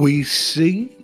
[0.00, 0.96] We see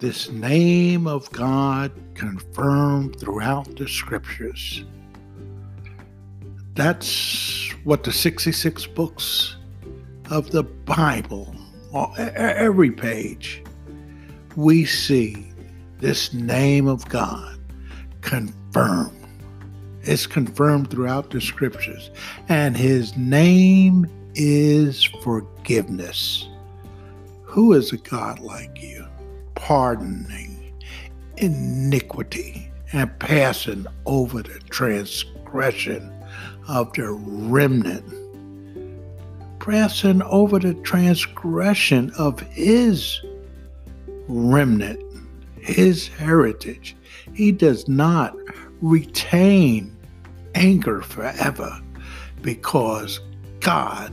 [0.00, 4.82] this name of God confirmed throughout the scriptures.
[6.72, 9.56] That's what the 66 books
[10.30, 11.54] of the Bible,
[12.16, 13.62] every page,
[14.56, 15.52] we see
[15.98, 17.58] this name of God
[18.22, 19.12] confirmed.
[20.00, 22.10] It's confirmed throughout the scriptures.
[22.48, 26.48] And his name is forgiveness.
[27.56, 29.06] Who is a God like you?
[29.54, 30.74] Pardoning
[31.38, 36.12] iniquity and passing over the transgression
[36.68, 38.04] of the remnant.
[39.58, 43.22] Passing over the transgression of his
[44.28, 45.02] remnant,
[45.58, 46.94] his heritage.
[47.32, 48.36] He does not
[48.82, 49.96] retain
[50.54, 51.80] anger forever
[52.42, 53.18] because
[53.60, 54.12] God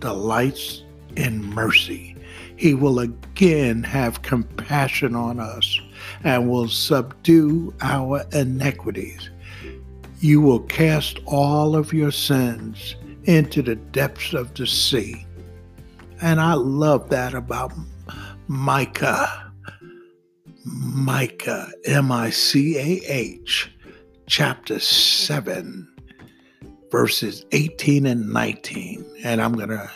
[0.00, 0.84] delights
[1.16, 2.14] in mercy.
[2.58, 5.80] He will again have compassion on us
[6.24, 9.30] and will subdue our iniquities.
[10.18, 15.24] You will cast all of your sins into the depths of the sea.
[16.20, 17.72] And I love that about
[18.48, 19.52] Micah.
[20.64, 23.70] Micah, M I C A H
[24.26, 25.88] chapter 7,
[26.90, 29.06] verses 18 and 19.
[29.22, 29.88] And I'm going to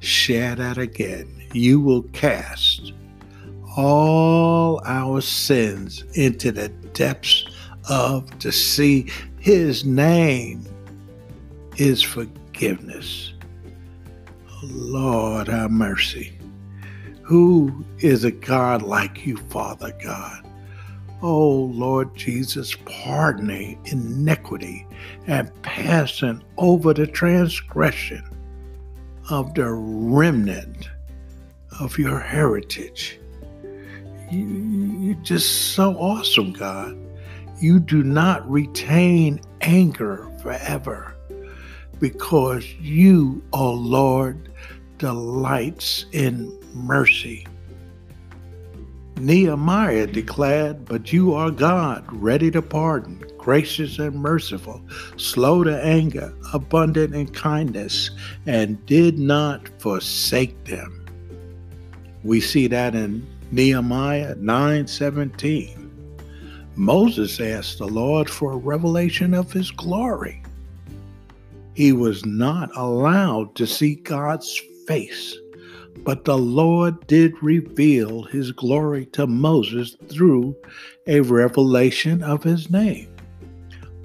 [0.00, 1.43] share that again.
[1.54, 2.92] You will cast
[3.76, 7.46] all our sins into the depths
[7.88, 9.08] of the sea.
[9.38, 10.66] His name
[11.76, 13.34] is forgiveness.
[14.64, 16.36] Lord, have mercy.
[17.22, 20.44] Who is a God like you, Father God?
[21.22, 24.86] Oh, Lord Jesus, pardoning iniquity
[25.28, 28.24] and passing over the transgression
[29.30, 30.90] of the remnant
[31.80, 33.18] of your heritage.
[34.30, 36.96] You, are just so awesome, God.
[37.60, 41.14] You do not retain anger forever
[42.00, 44.50] because you, O oh Lord,
[44.98, 47.46] delights in mercy.
[49.16, 54.82] Nehemiah declared, But you are God, ready to pardon, gracious and merciful,
[55.16, 58.10] slow to anger, abundant in kindness,
[58.46, 61.03] and did not forsake them.
[62.24, 65.90] We see that in Nehemiah 9:17.
[66.74, 70.42] Moses asked the Lord for a revelation of his glory.
[71.74, 75.36] He was not allowed to see God's face
[76.04, 80.54] but the Lord did reveal his glory to Moses through
[81.06, 83.08] a revelation of his name.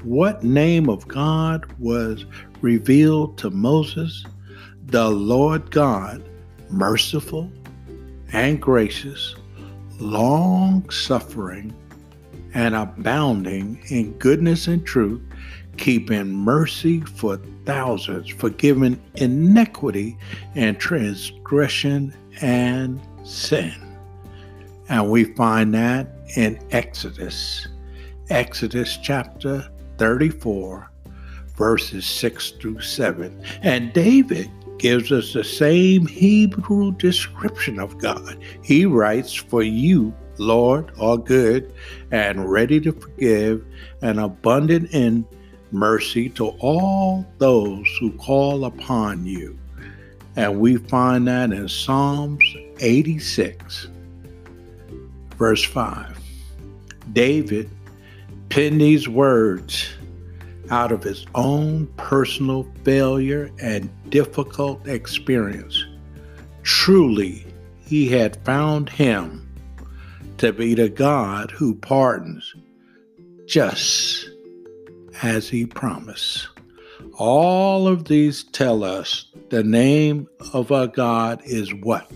[0.04, 2.26] What name of God was
[2.62, 4.26] revealed to Moses?
[4.86, 6.24] The Lord God,
[6.70, 7.52] merciful
[8.34, 9.36] and gracious,
[10.00, 11.74] long suffering,
[12.54, 15.22] and abounding in goodness and truth,
[15.78, 20.18] keeping mercy for thousands, forgiving iniquity
[20.56, 23.74] and transgression and sin.
[24.90, 27.68] And we find that in Exodus,
[28.30, 30.90] Exodus chapter 34,
[31.56, 33.44] verses 6 through 7.
[33.62, 34.50] And David
[34.80, 38.40] gives us the same Hebrew description of God.
[38.64, 41.72] He writes, For you, Lord, are good
[42.12, 43.66] and ready to forgive
[44.02, 45.26] and abundant in
[45.72, 49.60] mercy to all those who call upon you.
[50.36, 52.44] And we find that in Psalms
[52.80, 53.90] 86,
[55.38, 56.18] verse 5.
[57.14, 57.70] David
[58.50, 59.90] penned these words
[60.70, 65.86] out of his own personal failure and difficult experience.
[66.64, 67.46] Truly,
[67.80, 69.48] he had found him
[70.38, 72.54] to be the God who pardons
[73.46, 74.30] just
[75.24, 76.48] as he promised.
[77.18, 82.10] All of these tell us the name of our God is what?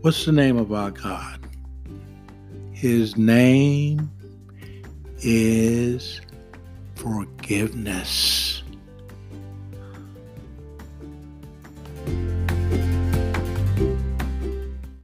[0.00, 1.46] What's the name of our God?
[2.72, 4.10] His name
[5.18, 6.20] is
[7.04, 8.43] forgiveness.